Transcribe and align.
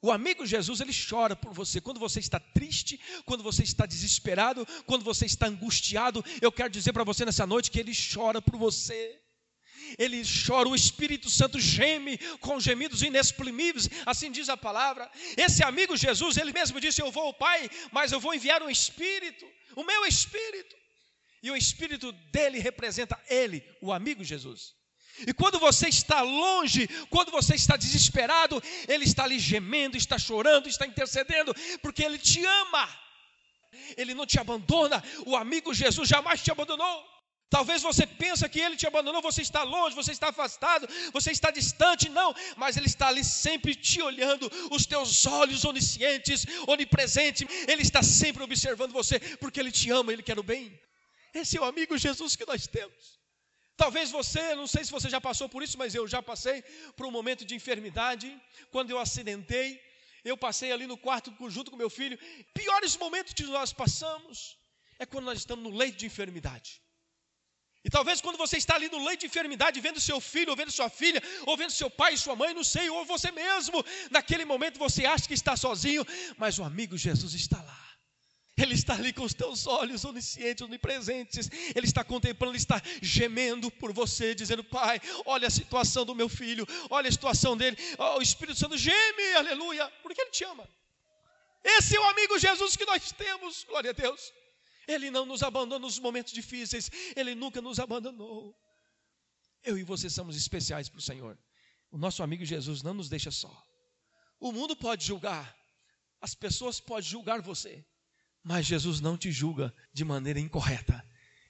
O 0.00 0.12
amigo 0.12 0.46
Jesus, 0.46 0.80
ele 0.80 0.92
chora 0.92 1.34
por 1.34 1.52
você. 1.52 1.80
Quando 1.80 1.98
você 1.98 2.20
está 2.20 2.38
triste, 2.38 3.00
quando 3.24 3.42
você 3.42 3.64
está 3.64 3.84
desesperado, 3.84 4.66
quando 4.86 5.04
você 5.04 5.26
está 5.26 5.46
angustiado, 5.46 6.24
eu 6.40 6.52
quero 6.52 6.70
dizer 6.70 6.92
para 6.92 7.02
você 7.02 7.24
nessa 7.24 7.46
noite 7.46 7.70
que 7.70 7.80
ele 7.80 7.92
chora 7.92 8.40
por 8.40 8.56
você. 8.56 9.20
Ele 9.98 10.22
chora, 10.46 10.68
o 10.68 10.74
Espírito 10.74 11.30
Santo 11.30 11.58
geme 11.58 12.18
com 12.40 12.60
gemidos 12.60 13.02
inexprimíveis, 13.02 13.88
assim 14.04 14.30
diz 14.30 14.48
a 14.48 14.56
palavra. 14.56 15.10
Esse 15.36 15.64
amigo 15.64 15.96
Jesus, 15.96 16.36
ele 16.36 16.52
mesmo 16.52 16.80
disse: 16.80 17.00
Eu 17.00 17.10
vou 17.10 17.24
ao 17.24 17.34
Pai, 17.34 17.70
mas 17.90 18.12
eu 18.12 18.20
vou 18.20 18.34
enviar 18.34 18.62
um 18.62 18.70
Espírito, 18.70 19.46
o 19.74 19.82
meu 19.82 20.04
Espírito. 20.04 20.76
E 21.42 21.50
o 21.50 21.56
Espírito 21.56 22.12
dele 22.30 22.58
representa 22.58 23.18
ele, 23.28 23.64
o 23.80 23.92
amigo 23.92 24.22
Jesus. 24.22 24.77
E 25.26 25.32
quando 25.32 25.58
você 25.58 25.88
está 25.88 26.20
longe, 26.20 26.88
quando 27.10 27.30
você 27.30 27.54
está 27.54 27.76
desesperado, 27.76 28.62
Ele 28.86 29.04
está 29.04 29.24
ali 29.24 29.38
gemendo, 29.38 29.96
está 29.96 30.18
chorando, 30.18 30.68
está 30.68 30.86
intercedendo, 30.86 31.54
porque 31.82 32.02
Ele 32.02 32.18
te 32.18 32.44
ama. 32.44 32.88
Ele 33.96 34.14
não 34.14 34.26
te 34.26 34.38
abandona. 34.38 35.02
O 35.26 35.36
amigo 35.36 35.74
Jesus 35.74 36.08
jamais 36.08 36.42
te 36.42 36.50
abandonou. 36.50 37.18
Talvez 37.50 37.80
você 37.82 38.06
pense 38.06 38.46
que 38.50 38.60
ele 38.60 38.76
te 38.76 38.86
abandonou, 38.86 39.22
você 39.22 39.40
está 39.40 39.62
longe, 39.62 39.96
você 39.96 40.12
está 40.12 40.28
afastado, 40.28 40.86
você 41.14 41.30
está 41.32 41.50
distante, 41.50 42.10
não, 42.10 42.34
mas 42.58 42.76
ele 42.76 42.86
está 42.86 43.08
ali 43.08 43.24
sempre 43.24 43.74
te 43.74 44.02
olhando, 44.02 44.50
os 44.70 44.84
teus 44.84 45.24
olhos 45.24 45.64
oniscientes, 45.64 46.44
onipresentes, 46.66 47.48
ele 47.66 47.80
está 47.80 48.02
sempre 48.02 48.42
observando 48.42 48.92
você, 48.92 49.18
porque 49.38 49.58
ele 49.58 49.72
te 49.72 49.90
ama, 49.90 50.12
ele 50.12 50.22
quer 50.22 50.38
o 50.38 50.42
bem. 50.42 50.78
Esse 51.32 51.56
é 51.56 51.60
o 51.60 51.64
amigo 51.64 51.96
Jesus 51.96 52.36
que 52.36 52.44
nós 52.44 52.66
temos. 52.66 53.18
Talvez 53.82 54.10
você, 54.10 54.42
não 54.56 54.66
sei 54.66 54.84
se 54.84 54.90
você 54.90 55.08
já 55.08 55.20
passou 55.20 55.48
por 55.48 55.62
isso, 55.62 55.78
mas 55.78 55.94
eu 55.94 56.04
já 56.14 56.20
passei 56.20 56.56
por 56.96 57.06
um 57.06 57.12
momento 57.18 57.44
de 57.44 57.54
enfermidade. 57.54 58.26
Quando 58.72 58.90
eu 58.90 58.98
acidentei, 58.98 59.80
eu 60.24 60.36
passei 60.36 60.72
ali 60.72 60.86
no 60.92 60.98
quarto 60.98 61.32
junto 61.48 61.70
com 61.70 61.76
meu 61.76 61.88
filho. 61.88 62.18
Piores 62.52 62.96
momentos 62.96 63.32
que 63.32 63.44
nós 63.44 63.72
passamos 63.72 64.58
é 64.98 65.06
quando 65.06 65.26
nós 65.26 65.38
estamos 65.38 65.62
no 65.62 65.78
leito 65.82 65.96
de 65.96 66.06
enfermidade. 66.06 66.82
E 67.84 67.88
talvez 67.88 68.20
quando 68.20 68.36
você 68.36 68.56
está 68.56 68.74
ali 68.74 68.88
no 68.88 69.04
leito 69.06 69.20
de 69.20 69.26
enfermidade, 69.26 69.80
vendo 69.80 70.00
seu 70.00 70.20
filho, 70.20 70.50
ou 70.50 70.56
vendo 70.56 70.72
sua 70.72 70.90
filha, 70.90 71.22
ou 71.46 71.56
vendo 71.56 71.70
seu 71.70 71.88
pai 71.88 72.16
sua 72.16 72.34
mãe, 72.34 72.52
não 72.52 72.64
sei, 72.64 72.90
ou 72.90 73.04
você 73.04 73.30
mesmo, 73.30 73.84
naquele 74.10 74.44
momento 74.44 74.76
você 74.76 75.06
acha 75.06 75.28
que 75.28 75.34
está 75.34 75.56
sozinho, 75.56 76.04
mas 76.36 76.58
o 76.58 76.64
amigo 76.64 76.98
Jesus 76.98 77.32
está 77.32 77.62
lá. 77.62 77.87
Ele 78.60 78.74
está 78.74 78.94
ali 78.94 79.12
com 79.12 79.22
os 79.22 79.32
teus 79.32 79.66
olhos 79.66 80.04
oniscientes, 80.04 80.62
onipresentes. 80.62 81.48
Ele 81.74 81.86
está 81.86 82.02
contemplando, 82.02 82.52
ele 82.52 82.58
está 82.58 82.82
gemendo 83.00 83.70
por 83.70 83.92
você, 83.92 84.34
dizendo: 84.34 84.64
Pai, 84.64 85.00
olha 85.24 85.46
a 85.46 85.50
situação 85.50 86.04
do 86.04 86.14
meu 86.14 86.28
filho, 86.28 86.66
olha 86.90 87.08
a 87.08 87.12
situação 87.12 87.56
dele. 87.56 87.76
Oh, 87.98 88.18
o 88.18 88.22
Espírito 88.22 88.58
Santo 88.58 88.76
geme, 88.76 89.34
aleluia, 89.36 89.88
porque 90.02 90.20
ele 90.20 90.30
te 90.30 90.44
ama. 90.44 90.68
Esse 91.62 91.96
é 91.96 92.00
o 92.00 92.04
amigo 92.04 92.38
Jesus 92.38 92.76
que 92.76 92.84
nós 92.84 93.12
temos, 93.12 93.64
glória 93.64 93.90
a 93.90 93.94
Deus. 93.94 94.32
Ele 94.88 95.10
não 95.10 95.26
nos 95.26 95.42
abandona 95.42 95.80
nos 95.80 95.98
momentos 95.98 96.32
difíceis, 96.32 96.90
ele 97.14 97.34
nunca 97.34 97.60
nos 97.60 97.78
abandonou. 97.78 98.56
Eu 99.62 99.76
e 99.76 99.84
você 99.84 100.08
somos 100.08 100.36
especiais 100.36 100.88
para 100.88 100.98
o 100.98 101.02
Senhor. 101.02 101.38
O 101.90 101.98
nosso 101.98 102.22
amigo 102.22 102.44
Jesus 102.44 102.82
não 102.82 102.94
nos 102.94 103.08
deixa 103.08 103.30
só. 103.30 103.54
O 104.40 104.50
mundo 104.50 104.74
pode 104.74 105.04
julgar, 105.04 105.56
as 106.20 106.34
pessoas 106.34 106.80
podem 106.80 107.08
julgar 107.08 107.40
você, 107.42 107.84
mas 108.48 108.64
Jesus 108.64 108.98
não 108.98 109.18
te 109.18 109.30
julga 109.30 109.74
de 109.92 110.06
maneira 110.06 110.40
incorreta. 110.40 111.04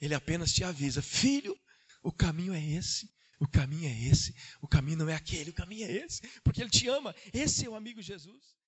Ele 0.00 0.14
apenas 0.14 0.52
te 0.52 0.62
avisa: 0.62 1.02
filho, 1.02 1.58
o 2.04 2.12
caminho 2.12 2.54
é 2.54 2.64
esse, 2.64 3.10
o 3.40 3.48
caminho 3.48 3.88
é 3.88 4.02
esse, 4.04 4.32
o 4.62 4.68
caminho 4.68 4.98
não 4.98 5.08
é 5.08 5.14
aquele, 5.16 5.50
o 5.50 5.54
caminho 5.54 5.88
é 5.88 5.90
esse, 5.90 6.22
porque 6.44 6.60
ele 6.60 6.70
te 6.70 6.86
ama. 6.86 7.12
Esse 7.32 7.66
é 7.66 7.68
o 7.68 7.74
amigo 7.74 8.00
Jesus. 8.00 8.54